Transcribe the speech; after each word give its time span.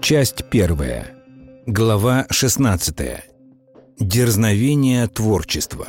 Часть 0.00 0.44
первая. 0.50 1.14
Глава 1.66 2.26
16. 2.30 2.96
Дерзновение 3.98 5.06
творчества. 5.08 5.88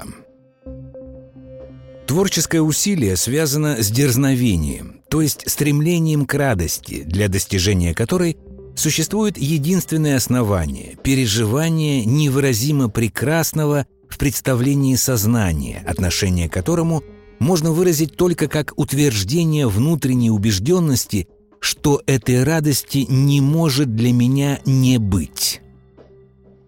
Творческое 2.07 2.59
усилие 2.59 3.15
связано 3.15 3.81
с 3.81 3.89
дерзновением, 3.89 5.01
то 5.09 5.21
есть 5.21 5.49
стремлением 5.49 6.25
к 6.25 6.33
радости, 6.33 7.03
для 7.03 7.29
достижения 7.29 7.93
которой 7.93 8.37
существует 8.75 9.37
единственное 9.37 10.17
основание– 10.17 10.97
переживание 11.03 12.03
невыразимо 12.03 12.89
прекрасного 12.89 13.85
в 14.09 14.17
представлении 14.17 14.95
сознания, 14.95 15.83
отношение 15.87 16.49
к 16.49 16.53
которому 16.53 17.01
можно 17.39 17.71
выразить 17.71 18.17
только 18.17 18.47
как 18.47 18.73
утверждение 18.75 19.67
внутренней 19.67 20.31
убежденности, 20.31 21.27
что 21.65 22.01
этой 22.05 22.43
радости 22.43 23.05
не 23.09 23.41
может 23.41 23.95
для 23.95 24.13
меня 24.13 24.59
не 24.65 24.97
быть. 24.97 25.61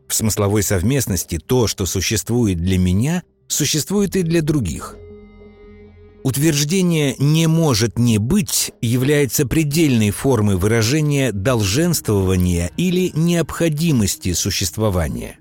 В 0.07 0.13
смысловой 0.13 0.63
совместности 0.63 1.37
то, 1.37 1.67
что 1.67 1.85
существует 1.85 2.57
для 2.57 2.77
меня, 2.77 3.23
существует 3.47 4.15
и 4.15 4.23
для 4.23 4.41
других– 4.41 4.95
Утверждение 6.27 7.15
«не 7.19 7.47
может 7.47 7.97
не 7.97 8.17
быть» 8.17 8.73
является 8.81 9.47
предельной 9.47 10.11
формой 10.11 10.57
выражения 10.57 11.31
долженствования 11.31 12.69
или 12.75 13.13
необходимости 13.15 14.33
существования. 14.33 15.39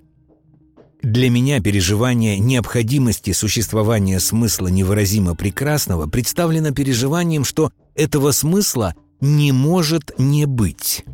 Для 1.03 1.29
меня 1.29 1.61
переживание 1.61 2.39
необходимости 2.39 3.33
существования 3.33 4.21
смысла 4.21 4.69
невыразимо 4.69 5.35
прекрасного 5.35 6.07
представлено 6.07 6.71
переживанием, 6.71 7.45
что 7.45 7.73
этого 7.97 8.31
смысла 8.31 8.95
не 9.21 9.53
может 9.53 10.13
не 10.19 10.47
быть. 10.47 11.05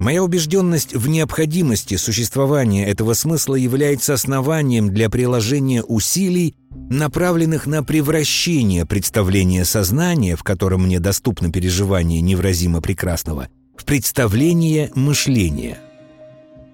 Моя 0.00 0.22
убежденность 0.24 0.94
в 0.94 1.08
необходимости 1.08 1.96
существования 1.96 2.86
этого 2.86 3.12
смысла 3.12 3.54
является 3.54 4.14
основанием 4.14 4.94
для 4.94 5.10
приложения 5.10 5.82
усилий, 5.82 6.56
направленных 6.88 7.66
на 7.66 7.84
превращение 7.84 8.86
представления 8.86 9.66
сознания, 9.66 10.36
в 10.36 10.42
котором 10.42 10.84
мне 10.84 11.00
доступно 11.00 11.52
переживание 11.52 12.22
невразимо 12.22 12.80
прекрасного, 12.80 13.48
в 13.76 13.84
представление 13.84 14.90
мышления. 14.94 15.78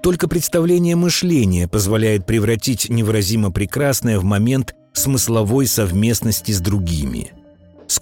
Только 0.04 0.28
представление 0.28 0.94
мышления 0.94 1.66
позволяет 1.66 2.26
превратить 2.26 2.88
невыразимо 2.88 3.50
прекрасное 3.50 4.20
в 4.20 4.24
момент 4.24 4.76
смысловой 4.92 5.66
совместности 5.66 6.52
с 6.52 6.60
другими– 6.60 7.32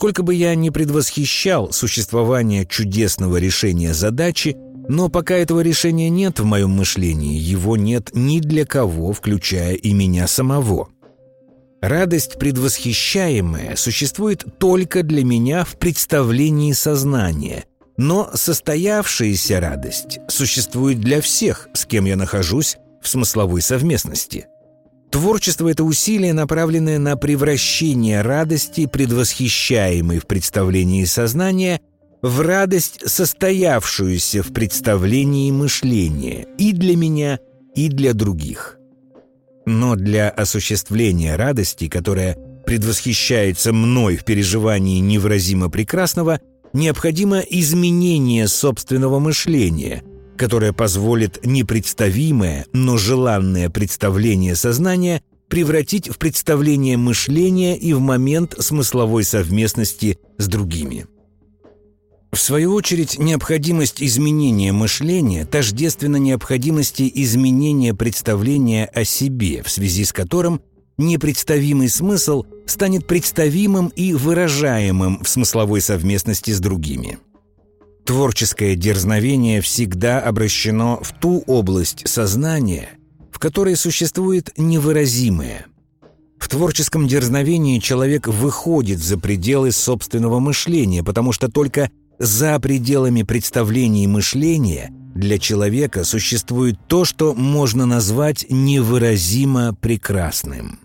Сколько 0.05 0.23
бы 0.23 0.35
я 0.35 0.55
ни 0.55 0.69
предвосхищал 0.69 1.73
существование 1.73 2.67
чудесного 2.67 3.39
решения 3.39 3.95
задачи, 3.95 4.55
но 4.87 5.09
пока 5.09 5.35
этого 5.35 5.61
решения 5.61 6.11
нет 6.11 6.41
в 6.41 6.45
моем 6.45 6.73
мышлении, 6.73 7.39
его 7.39 7.79
нет 7.79 8.11
ни 8.13 8.41
для 8.41 8.67
кого, 8.67 9.15
включая 9.15 9.73
и 9.77 9.95
меня 9.95 10.27
самого. 10.27 10.91
Радость 11.81 12.39
предвосхищаемая 12.39 13.77
существует 13.77 14.45
только 14.59 15.03
для 15.03 15.25
меня 15.25 15.65
в 15.65 15.79
представлении 15.79 16.73
сознания, 16.73 17.65
но 17.97 18.29
состоявшаяся 18.35 19.59
радость 19.59 20.19
существует 20.29 21.01
для 21.01 21.23
всех, 21.23 21.71
с 21.73 21.87
кем 21.87 22.05
я 22.05 22.17
нахожусь 22.17 22.77
в 23.01 23.09
смысловой 23.09 23.63
совместности. 23.63 24.49
Творчество— 25.15 25.69
это 25.71 25.85
усилие, 25.85 26.33
направленное 26.33 26.99
на 26.99 27.17
превращение 27.17 28.21
радости, 28.21 28.87
предвосхищаемой 28.87 30.19
в 30.19 30.27
представлении 30.27 31.05
сознания— 31.05 31.81
в 32.23 32.41
радость, 32.41 32.99
состоявшуюся 33.09 34.43
в 34.43 34.53
представлении 34.53 35.53
мышления 35.53 36.49
и 36.59 36.73
для 36.73 36.97
меня, 36.97 37.39
и 37.77 37.89
для 37.89 38.13
других. 38.13 38.77
Но 39.67 39.95
для 39.95 40.31
осуществления 40.31 41.37
радости, 41.37 41.87
которая 41.87 42.37
предвосхищается 42.67 43.73
мной 43.73 44.17
в 44.17 44.25
переживании 44.25 44.99
невыразимо 44.99 45.71
прекрасного, 45.71 46.41
необходимо 46.73 47.39
изменение 47.39 48.49
собственного 48.49 49.21
мышления, 49.21 50.03
которое 50.37 50.73
позволит 50.73 51.45
непредставимое, 51.45 52.67
но 52.73 52.97
желанное 52.97 53.71
представление 53.71 54.55
сознания 54.55 55.23
превратить 55.49 56.09
в 56.09 56.19
представление 56.19 56.97
мышления 56.97 57.77
и 57.77 57.93
в 57.93 58.01
момент 58.01 58.55
смысловой 58.59 59.25
совместности 59.25 60.19
с 60.39 60.49
другими. 60.49 61.07
В 62.33 62.41
свою 62.41 62.75
очередь, 62.75 63.19
необходимость 63.21 64.03
изменения 64.03 64.73
мышления 64.73 65.47
тождественна 65.47 66.17
необходимости 66.17 67.09
изменения 67.15 67.95
представления 67.95 68.87
о 68.87 69.05
себе, 69.05 69.63
в 69.63 69.71
связи 69.71 70.05
с 70.05 70.13
которым 70.13 70.61
непредставимый 70.99 71.89
смысл 71.89 72.45
станет 72.67 73.07
представимым 73.07 73.89
и 73.89 74.15
выражаемым 74.15 75.23
в 75.23 75.29
смысловой 75.29 75.81
совместности 75.81 76.51
с 76.51 76.59
другими. 76.59 77.19
Творческое 78.05 78.77
дерзновение 78.77 79.63
всегда 79.63 80.21
обращено 80.21 81.01
в 81.03 81.13
ту 81.19 81.43
область 81.47 82.07
сознания, 82.07 82.91
в 83.33 83.39
которой 83.39 83.77
существует 83.77 84.51
невыразимое. 84.59 85.67
В 86.39 86.49
творческом 86.49 87.09
дерзновении 87.09 87.79
человек 87.79 88.27
выходит 88.27 88.99
за 88.99 89.19
пределы 89.19 89.73
собственного 89.73 90.39
мышления, 90.39 91.03
потому 91.03 91.33
что 91.33 91.49
только 91.49 91.91
за 92.19 92.61
пределами 92.61 93.23
представлений 93.23 94.07
мышления 94.07 94.91
для 95.15 95.39
человека 95.39 96.05
существует 96.05 96.77
то, 96.87 97.07
что 97.07 97.35
можно 97.35 97.87
назвать 97.87 98.45
невыразимо 98.51 99.75
прекрасным. 99.75 100.79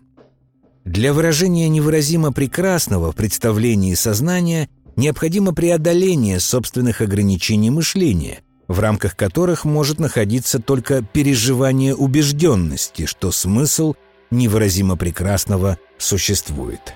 Для 0.86 1.14
выражения 1.14 1.68
невыразимо 1.68 2.32
прекрасного 2.32 3.12
в 3.12 3.16
представлении 3.16 3.94
сознания 3.96 4.70
необходимо 5.00 5.54
преодоление 5.54 6.40
собственных 6.40 7.02
ограничений 7.02 7.72
мышления, 7.72 8.42
в 8.68 8.80
рамках 8.80 9.16
которых 9.16 9.66
может 9.66 10.00
находиться 10.00 10.60
только 10.60 11.02
переживание 11.02 11.96
убежденности, 11.96 13.06
что 13.06 13.32
смысл 13.32 13.96
невыразимо 14.30 14.96
прекрасного 14.96 15.80
существует. 15.98 16.94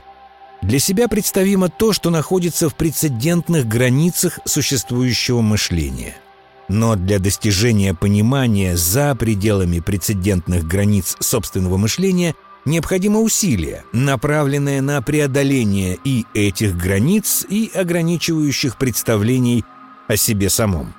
Для 0.61 0.79
себя 0.79 1.07
представимо 1.07 1.67
то, 1.69 1.91
что 1.91 2.09
находится 2.09 2.69
в 2.69 2.75
прецедентных 2.75 3.67
границах 3.67 4.39
существующего 4.45 5.41
мышления. 5.41 6.15
Но 6.69 6.95
для 6.95 7.19
достижения 7.19 7.93
понимания 7.93 8.77
за 8.77 9.13
пределами 9.15 9.79
прецедентных 9.79 10.65
границ 10.65 11.17
собственного 11.19 11.75
мышления 11.75 12.35
необходимо 12.65 13.19
усилие, 13.19 13.83
направленное 13.91 14.81
на 14.81 15.01
преодоление 15.01 15.97
и 16.03 16.25
этих 16.33 16.77
границ, 16.77 17.45
и 17.47 17.71
ограничивающих 17.73 18.77
представлений 18.77 19.65
о 20.07 20.17
себе 20.17 20.49
самом. 20.49 20.93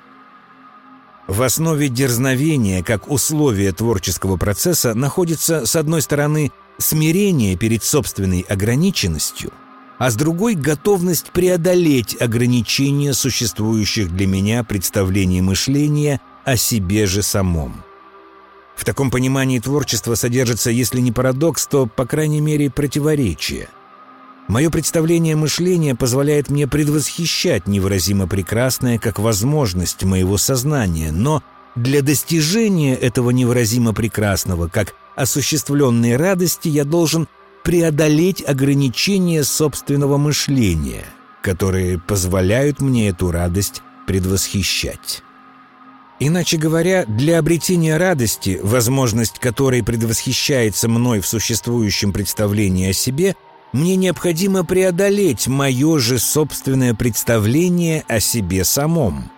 В 1.27 1.41
основе 1.41 1.89
дерзновения, 1.89 2.83
как 2.83 3.09
условия 3.09 3.71
творческого 3.71 4.37
процесса, 4.37 4.93
находится, 4.93 5.65
с 5.65 5.75
одной 5.75 6.01
стороны, 6.01 6.51
смирение 6.77 7.57
перед 7.57 7.83
собственной 7.83 8.41
ограниченностью, 8.41 9.51
а 9.97 10.11
с 10.11 10.15
другой— 10.15 10.53
готовность 10.55 11.31
преодолеть 11.31 12.19
ограничения 12.21 13.13
существующих 13.13 14.15
для 14.15 14.27
меня 14.27 14.63
представлений 14.63 15.41
мышления 15.41 16.21
о 16.43 16.57
себе 16.57 17.07
же 17.07 17.23
самом. 17.23 17.83
В 18.75 18.83
таком 18.83 19.09
понимании 19.09 19.59
творчество 19.59 20.15
содержится, 20.15 20.69
если 20.69 20.99
не 20.99 21.11
парадокс, 21.11 21.67
то, 21.67 21.85
по 21.85 22.05
крайней 22.05 22.41
мере, 22.41 22.69
противоречие. 22.69 23.69
Мое 24.47 24.69
представление 24.69 25.35
мышления 25.35 25.95
позволяет 25.95 26.49
мне 26.49 26.67
предвосхищать 26.67 27.67
невыразимо 27.67 28.27
прекрасное 28.27 28.99
как 28.99 29.17
возможность 29.17 30.03
моего 30.03 30.37
сознания, 30.37 31.11
но 31.11 31.41
для 31.75 32.01
достижения 32.01 32.95
этого 32.95 33.31
невыразимо 33.31 33.93
прекрасного, 33.93 34.67
как 34.67 34.93
осуществленной 35.15 36.15
радости 36.15 36.67
я 36.67 36.83
должен 36.85 37.27
преодолеть 37.63 38.43
ограничения 38.47 39.43
собственного 39.43 40.17
мышления, 40.17 41.05
которые 41.41 41.97
позволяют 41.97 42.79
мне 42.81 43.09
эту 43.09 43.31
радость 43.31 43.81
предвосхищать. 44.05 45.23
Иначе 46.19 46.57
говоря, 46.57 47.05
для 47.05 47.39
обретения 47.39 47.97
радости, 47.97 48.59
возможность 48.63 49.39
которой 49.39 49.83
предвосхищается 49.83 50.87
мной 50.87 51.19
в 51.19 51.27
существующем 51.27 52.13
представлении 52.13 52.89
о 52.89 52.93
себе, 52.93 53.35
мне 53.73 53.97
необходимо 53.97 54.63
преодолеть 54.63 55.47
мое 55.47 55.99
же 55.99 56.17
собственное 56.17 56.93
представление 56.93 58.05
о 58.07 58.21
себе 58.21 58.63
самом. 58.63 59.29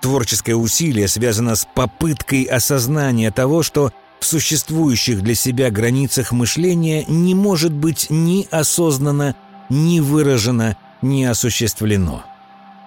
Творческое 0.00 0.54
усилие 0.54 1.08
связано 1.08 1.56
с 1.56 1.66
попыткой 1.74 2.44
осознания 2.44 3.32
того, 3.32 3.64
что 3.64 3.92
в 4.20 4.24
существующих 4.24 5.22
для 5.22 5.34
себя 5.34 5.70
границах 5.70 6.30
мышления 6.30 7.04
не 7.08 7.34
может 7.34 7.72
быть 7.72 8.06
ни 8.08 8.46
осознанно, 8.52 9.34
ни 9.68 9.98
выражено, 9.98 10.76
ни 11.02 11.24
осуществлено. 11.24 12.24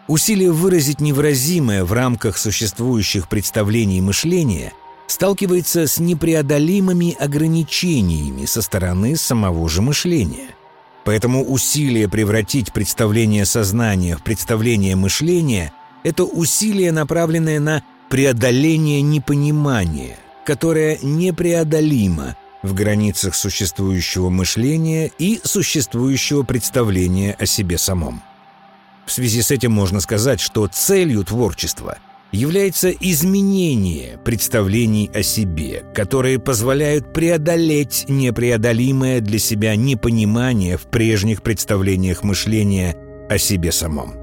Усилие 0.08 0.52
выразить 0.52 1.02
невыразимое 1.02 1.84
в 1.84 1.92
рамках 1.92 2.38
существующих 2.38 3.28
представлений 3.28 4.02
мышления 4.02 4.72
сталкивается 5.08 5.88
с 5.88 5.98
непреодолимыми 5.98 7.16
ограничениями 7.20 8.46
со 8.46 8.62
стороны 8.62 9.16
самого 9.16 9.68
же 9.68 9.82
мышления. 9.82 10.50
Поэтому 11.06 11.44
усилие 11.44 12.08
превратить 12.08 12.72
представление 12.72 13.46
сознания 13.46 14.16
в 14.16 14.24
представление 14.24 14.96
мышления– 14.96 15.74
это 16.04 16.24
усилие, 16.24 16.92
направленное 16.92 17.60
на 17.60 17.84
преодоление 18.10 19.02
непонимания, 19.02 20.18
которое 20.46 21.00
непреодолимо 21.02 22.36
в 22.62 22.76
границах 22.76 23.34
существующего 23.34 24.30
мышления 24.30 25.12
и 25.18 25.40
существующего 25.44 26.44
представления 26.44 27.36
о 27.40 27.48
себе 27.48 27.80
самом. 27.80 28.22
В 29.06 29.12
связи 29.12 29.42
с 29.42 29.52
этим 29.52 29.72
можно 29.72 30.00
сказать, 30.00 30.40
что 30.40 30.68
целью 30.68 31.24
творчества 31.24 31.98
является 32.32 32.90
изменение 32.90 34.18
представлений 34.18 35.10
о 35.14 35.24
себе, 35.24 35.84
которые 35.94 36.40
позволяют 36.40 37.14
преодолеть 37.14 38.06
непреодолимое 38.10 39.22
для 39.22 39.40
себя 39.40 39.76
непонимание 39.76 40.78
в 40.78 40.88
прежних 40.88 41.44
представлениях 41.44 42.24
мышления 42.24 42.96
о 43.30 43.38
себе 43.38 43.72
самом. 43.72 44.16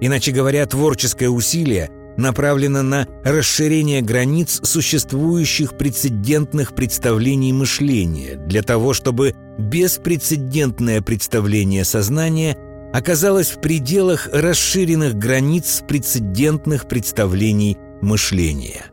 Иначе 0.00 0.32
говоря, 0.32 0.66
творческое 0.66 1.28
усилие 1.28 1.90
направлено 2.16 2.82
на 2.82 3.06
расширение 3.24 4.02
границ 4.02 4.60
существующих 4.62 5.76
прецедентных 5.76 6.74
представлений 6.74 7.52
мышления 7.52 8.36
для 8.36 8.62
того, 8.62 8.92
чтобы 8.92 9.34
беспрецедентное 9.58 11.00
представление 11.00 11.84
сознания 11.84 12.56
оказалась 12.92 13.50
в 13.50 13.60
пределах 13.60 14.28
расширенных 14.32 15.14
границ 15.14 15.82
прецедентных 15.86 16.88
представлений 16.88 17.76
мышления. 18.00 18.86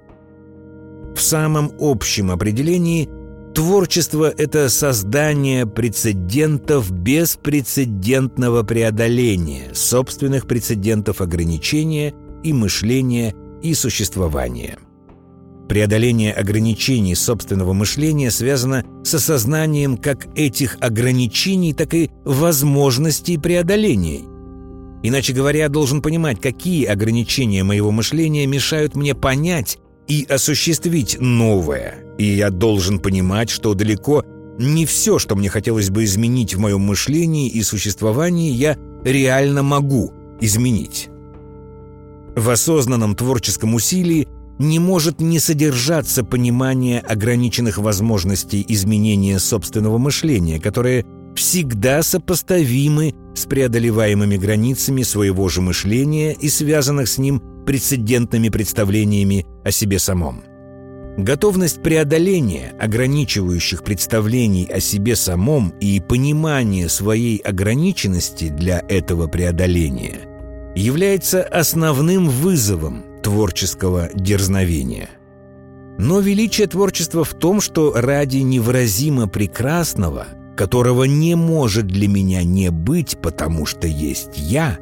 В 1.15 1.21
самом 1.21 1.71
общем 1.79 2.31
определении 2.31 3.09
творчество– 3.53 4.33
это 4.37 4.69
создание 4.69 5.67
прецедентов 5.67 6.91
беспрецедентного 6.91 8.63
преодоления 8.63 9.73
собственных 9.73 10.47
прецедентов 10.47 11.21
ограничения 11.21 12.13
и 12.43 12.51
мышления 12.51 13.35
и 13.61 13.73
существования– 13.73 14.77
Преодоление 15.67 16.33
ограничений 16.33 17.15
собственного 17.15 17.73
мышления 17.73 18.31
связано 18.31 18.83
с 19.03 19.13
осознанием 19.13 19.97
как 19.97 20.27
этих 20.35 20.77
ограничений, 20.81 21.73
так 21.73 21.93
и 21.93 22.11
возможностей 22.25 23.37
преодоления. 23.37 24.21
Иначе 25.03 25.33
говоря, 25.33 25.59
я 25.59 25.69
должен 25.69 26.01
понимать, 26.01 26.39
какие 26.39 26.85
ограничения 26.85 27.63
моего 27.63 27.91
мышления 27.91 28.45
мешают 28.45 28.95
мне 28.95 29.15
понять 29.15 29.77
и 30.07 30.25
осуществить 30.29 31.17
новое. 31.19 32.03
И 32.17 32.25
я 32.25 32.49
должен 32.49 32.99
понимать, 32.99 33.49
что 33.49 33.73
далеко 33.73 34.23
не 34.59 34.85
все, 34.85 35.17
что 35.19 35.35
мне 35.35 35.49
хотелось 35.49 35.89
бы 35.89 36.03
изменить 36.03 36.55
в 36.55 36.59
моем 36.59 36.81
мышлении 36.81 37.49
и 37.49 37.63
существовании, 37.63 38.51
я 38.51 38.77
реально 39.03 39.63
могу 39.63 40.13
изменить. 40.39 41.09
В 42.35 42.49
осознанном 42.49 43.15
творческом 43.15 43.75
усилии 43.75 44.27
не 44.59 44.79
может 44.79 45.19
не 45.19 45.39
содержаться 45.39 46.23
понимание 46.23 46.99
ограниченных 46.99 47.77
возможностей 47.77 48.63
изменения 48.67 49.39
собственного 49.39 49.97
мышления, 49.97 50.59
которые 50.59 51.05
всегда 51.35 52.03
сопоставимы 52.03 53.13
с 53.33 53.45
преодолеваемыми 53.45 54.37
границами 54.37 55.03
своего 55.03 55.49
же 55.49 55.61
мышления 55.61 56.33
и 56.33 56.49
связанных 56.49 57.07
с 57.07 57.17
ним 57.17 57.41
прецедентными 57.65 58.49
представлениями 58.49 59.45
о 59.63 59.71
себе 59.71 59.99
самом. 59.99 60.43
Готовность 61.17 61.83
преодоления 61.83 62.73
ограничивающих 62.79 63.83
представлений 63.83 64.65
о 64.65 64.79
себе 64.79 65.15
самом 65.15 65.69
и 65.79 65.99
понимание 65.99 66.89
своей 66.89 67.37
ограниченности 67.37 68.49
для 68.49 68.83
этого 68.89 69.27
преодоления 69.27 70.21
является 70.75 71.43
основным 71.43 72.27
вызовом, 72.29 73.03
творческого 73.23 74.09
дерзновения. 74.13 75.09
Но 75.97 76.19
величие 76.19 76.67
творчества 76.67 77.23
в 77.23 77.33
том, 77.33 77.61
что 77.61 77.93
ради 77.95 78.37
невыразимо 78.37 79.27
прекрасного, 79.27 80.27
которого 80.55 81.05
не 81.05 81.35
может 81.35 81.87
для 81.87 82.07
меня 82.07 82.43
не 82.43 82.69
быть, 82.69 83.17
потому 83.21 83.65
что 83.65 83.87
есть 83.87 84.31
я, 84.35 84.77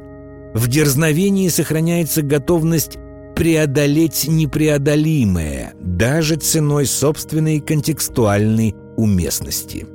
в 0.54 0.68
дерзновении 0.68 1.48
сохраняется 1.48 2.22
готовность 2.22 2.98
преодолеть 3.34 4.26
непреодолимое, 4.28 5.72
даже 5.80 6.36
ценой 6.36 6.86
собственной 6.86 7.60
контекстуальной 7.60 8.74
уместности. 8.96 9.86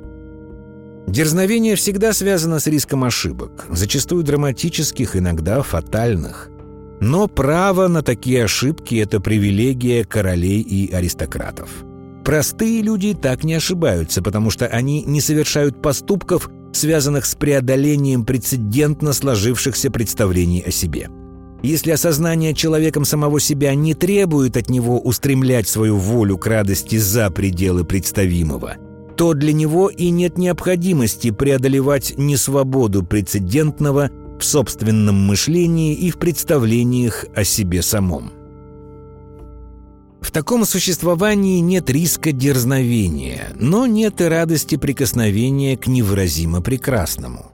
Дерзновение 1.06 1.76
всегда 1.76 2.12
связано 2.12 2.58
с 2.58 2.66
риском 2.66 3.04
ошибок, 3.04 3.66
зачастую 3.70 4.24
драматических, 4.24 5.16
иногда 5.16 5.62
фатальных. 5.62 6.50
Но 7.00 7.28
право 7.28 7.88
на 7.88 8.02
такие 8.02 8.44
ошибки– 8.44 8.94
это 8.96 9.20
привилегия 9.20 10.04
королей 10.04 10.60
и 10.60 10.92
аристократов. 10.92 11.70
Простые 12.24 12.82
люди 12.82 13.14
так 13.14 13.44
не 13.44 13.54
ошибаются, 13.54 14.20
потому 14.20 14.50
что 14.50 14.66
они 14.66 15.02
не 15.04 15.20
совершают 15.20 15.80
поступков, 15.80 16.50
связанных 16.72 17.24
с 17.24 17.34
преодолением 17.34 18.24
прецедентно 18.24 19.12
сложившихся 19.12 19.90
представлений 19.90 20.62
о 20.66 20.70
себе. 20.70 21.08
Если 21.62 21.90
осознание 21.90 22.54
человеком 22.54 23.04
самого 23.04 23.40
себя 23.40 23.74
не 23.74 23.94
требует 23.94 24.56
от 24.56 24.68
него 24.68 25.00
устремлять 25.00 25.66
свою 25.66 25.96
волю 25.96 26.38
к 26.38 26.46
радости 26.46 26.96
за 26.96 27.30
пределы 27.30 27.84
представимого, 27.84 28.76
то 29.16 29.34
для 29.34 29.52
него 29.52 29.88
и 29.88 30.10
нет 30.10 30.38
необходимости 30.38 31.32
преодолевать 31.32 32.14
несвободу 32.16 33.02
прецедентного 33.02 34.10
в 34.38 34.44
собственном 34.44 35.26
мышлении 35.26 35.94
и 35.94 36.10
в 36.10 36.18
представлениях 36.18 37.26
о 37.34 37.44
себе 37.44 37.82
самом. 37.82 38.32
В 40.20 40.30
таком 40.30 40.64
существовании 40.64 41.60
нет 41.60 41.88
риска 41.90 42.32
дерзновения, 42.32 43.48
но 43.58 43.86
нет 43.86 44.20
и 44.20 44.24
радости 44.24 44.76
прикосновения 44.76 45.76
к 45.76 45.86
невыразимо 45.86 46.60
прекрасному. 46.60 47.52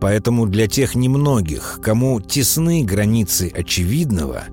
Поэтому 0.00 0.46
для 0.46 0.66
тех 0.66 0.94
немногих, 0.94 1.80
кому 1.82 2.20
тесны 2.20 2.84
границы 2.84 3.50
очевидного, 3.54 4.44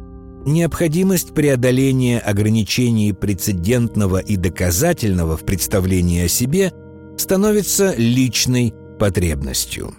необходимость 0.45 1.33
преодоления 1.33 2.19
ограничений 2.19 3.13
прецедентного 3.13 4.19
и 4.19 4.36
доказательного 4.36 5.36
в 5.38 5.45
представлении 5.45 6.24
о 6.24 6.27
себе 6.27 6.71
становится 7.17 7.93
личной 7.98 8.74
потребностью. 9.00 9.93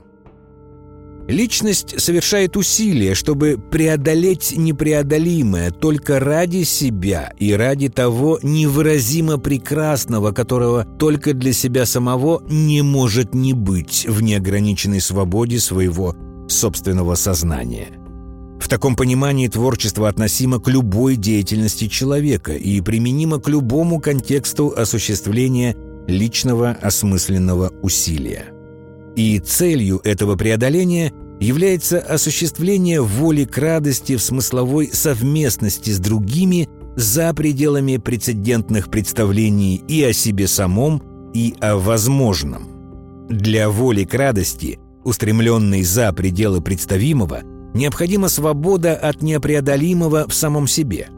Личность 1.31 2.01
совершает 2.01 2.57
усилия, 2.57 3.15
чтобы 3.15 3.57
преодолеть 3.57 4.53
непреодолимое 4.57 5.71
только 5.71 6.19
ради 6.19 6.65
себя 6.65 7.33
и 7.39 7.53
ради 7.53 7.89
того 7.89 8.41
невыразимо 8.43 9.39
прекрасного, 9.39 10.33
которого 10.33 10.85
только 10.99 11.33
для 11.33 11.53
себя 11.53 11.87
самого 11.87 12.43
не 12.51 12.83
может 12.83 13.33
не 13.33 13.53
быть 13.53 14.07
в 14.09 14.21
неограниченной 14.23 15.01
свободе 15.01 15.61
своего 15.61 16.17
собственного 16.49 17.15
сознания. 17.15 17.91
В 18.61 18.69
таком 18.69 18.97
понимании 18.97 19.47
творчество 19.47 20.09
относимо 20.09 20.59
к 20.59 20.67
любой 20.67 21.15
деятельности 21.15 21.87
человека 21.87 22.57
и 22.57 22.81
применимо 22.81 23.39
к 23.39 23.49
любому 23.49 24.01
контексту 24.01 24.75
осуществления 24.77 25.77
личного 26.09 26.71
осмысленного 26.83 27.73
усилия. 27.83 28.53
И 29.17 29.39
целью 29.39 30.01
этого 30.05 30.37
преодоления 30.37 31.13
является 31.41 31.99
осуществление 31.99 33.01
воли 33.01 33.45
к 33.45 33.57
радости 33.59 34.17
в 34.17 34.23
смысловой 34.23 34.91
совместности 34.93 35.91
с 35.91 35.99
другими 35.99 36.69
за 36.97 37.33
пределами 37.33 37.97
прецедентных 37.97 38.91
представлений 38.91 39.77
и 39.89 40.03
о 40.05 40.13
себе 40.13 40.47
самом, 40.47 41.03
и 41.33 41.55
о 41.61 41.77
возможном. 41.77 43.27
Для 43.31 43.71
воли 43.71 44.05
к 44.05 44.13
радости, 44.15 44.79
устремленной 45.05 45.83
за 45.83 46.13
пределы 46.13 46.61
представимого, 46.61 47.41
необходима 47.75 48.29
свобода 48.29 48.95
от 48.95 49.23
непреодолимого 49.23 50.27
в 50.29 50.35
самом 50.35 50.67
себе. 50.67 51.09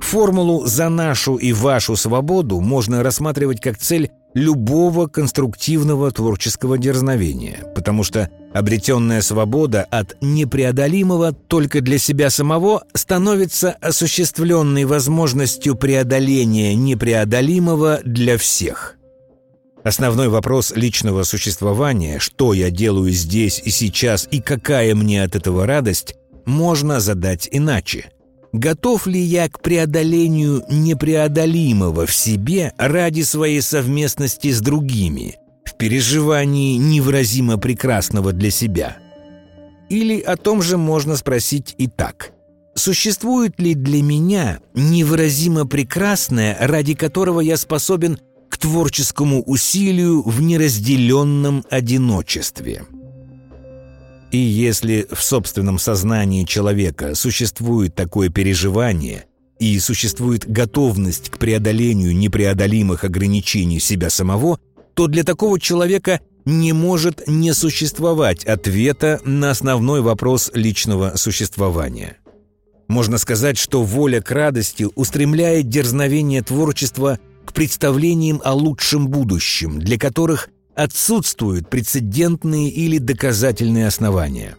Формулу 0.00 0.66
«за 0.66 0.88
нашу 0.88 1.36
и 1.36 1.52
вашу 1.52 1.96
свободу» 1.96 2.60
можно 2.60 3.02
рассматривать 3.02 3.60
как 3.60 3.78
цель 3.78 4.10
любого 4.36 5.06
конструктивного 5.06 6.10
творческого 6.10 6.76
дерзновения, 6.76 7.64
потому 7.74 8.04
что 8.04 8.28
обретенная 8.52 9.22
свобода 9.22 9.86
от 9.90 10.14
непреодолимого 10.20 11.32
только 11.32 11.80
для 11.80 11.96
себя 11.96 12.28
самого 12.28 12.84
становится 12.92 13.72
осуществленной 13.80 14.84
возможностью 14.84 15.74
преодоления 15.74 16.74
непреодолимого 16.74 18.00
для 18.04 18.36
всех. 18.36 18.96
Основной 19.82 20.28
вопрос 20.28 20.70
личного 20.76 21.22
существования, 21.22 22.18
что 22.18 22.52
я 22.52 22.70
делаю 22.70 23.12
здесь 23.12 23.62
и 23.64 23.70
сейчас 23.70 24.28
и 24.30 24.42
какая 24.42 24.94
мне 24.94 25.22
от 25.22 25.34
этого 25.34 25.64
радость, 25.64 26.14
можно 26.44 27.00
задать 27.00 27.48
иначе. 27.50 28.10
Готов 28.56 29.06
ли 29.06 29.20
я 29.20 29.50
к 29.50 29.60
преодолению 29.60 30.64
непреодолимого 30.70 32.06
в 32.06 32.14
себе 32.14 32.72
ради 32.78 33.20
своей 33.20 33.60
совместности 33.60 34.50
с 34.50 34.62
другими, 34.62 35.36
в 35.66 35.74
переживании 35.74 36.78
невыразимо 36.78 37.58
прекрасного 37.58 38.32
для 38.32 38.50
себя? 38.50 38.96
Или 39.90 40.18
о 40.20 40.38
том 40.38 40.62
же 40.62 40.78
можно 40.78 41.16
спросить 41.16 41.74
и 41.76 41.86
так. 41.86 42.32
Существует 42.74 43.60
ли 43.60 43.74
для 43.74 44.02
меня 44.02 44.60
невыразимо 44.72 45.66
прекрасное, 45.66 46.56
ради 46.58 46.94
которого 46.94 47.40
я 47.40 47.58
способен 47.58 48.18
к 48.48 48.56
творческому 48.56 49.42
усилию 49.42 50.22
в 50.22 50.40
неразделенном 50.40 51.62
одиночестве? 51.68 52.86
И 54.36 54.38
если 54.38 55.06
в 55.10 55.22
собственном 55.22 55.78
сознании 55.78 56.44
человека 56.44 57.14
существует 57.14 57.94
такое 57.94 58.28
переживание 58.28 59.24
и 59.58 59.78
существует 59.78 60.46
готовность 60.46 61.30
к 61.30 61.38
преодолению 61.38 62.14
непреодолимых 62.14 63.04
ограничений 63.04 63.80
себя 63.80 64.10
самого, 64.10 64.60
то 64.92 65.06
для 65.06 65.24
такого 65.24 65.58
человека 65.58 66.20
не 66.44 66.74
может 66.74 67.26
не 67.26 67.54
существовать 67.54 68.44
ответа 68.44 69.22
на 69.24 69.52
основной 69.52 70.02
вопрос 70.02 70.50
личного 70.52 71.14
существования. 71.16 72.18
Можно 72.88 73.16
сказать, 73.16 73.56
что 73.56 73.84
воля 73.84 74.20
к 74.20 74.30
радости 74.30 74.86
устремляет 74.96 75.70
дерзновение 75.70 76.42
творчества 76.42 77.18
к 77.46 77.54
представлениям 77.54 78.42
о 78.44 78.52
лучшем 78.52 79.08
будущем, 79.08 79.78
для 79.78 79.96
которых 79.96 80.50
отсутствуют 80.76 81.68
прецедентные 81.68 82.68
или 82.68 82.98
доказательные 82.98 83.88
основания. 83.88 84.56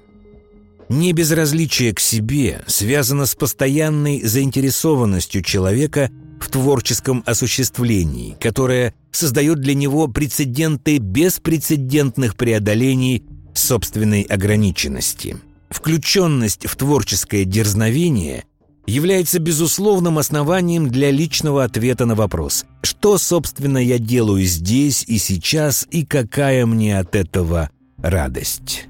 Небезразличие 0.90 1.94
к 1.94 2.00
себе 2.00 2.64
связано 2.66 3.26
с 3.26 3.36
постоянной 3.36 4.22
заинтересованностью 4.24 5.44
человека 5.44 6.10
в 6.40 6.50
творческом 6.50 7.24
осуществлении, 7.26 8.36
которое 8.40 8.94
создает 9.12 9.60
для 9.60 9.74
него 9.74 10.08
прецеденты 10.08 10.98
беспрецедентных 10.98 12.36
преодолений 12.36 13.24
собственной 13.54 14.22
ограниченности. 14.24 15.38
Включенность 15.70 16.68
в 16.68 16.76
творческое 16.76 17.44
дерзновение 17.44 18.46
является 18.88 19.40
безусловным 19.40 20.18
основанием 20.18 20.90
для 20.90 21.12
личного 21.12 21.64
ответа 21.64 22.06
на 22.06 22.16
вопрос 22.16 22.66
«Что, 22.82 23.18
собственно, 23.18 23.78
я 23.78 24.00
делаю 24.00 24.46
здесь 24.46 25.04
и 25.08 25.18
сейчас, 25.20 25.86
и 25.92 26.06
какая 26.06 26.66
мне 26.66 26.98
от 26.98 27.16
этого 27.16 27.70
радость?» 27.98 28.88